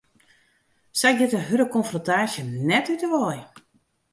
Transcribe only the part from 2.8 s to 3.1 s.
út 'e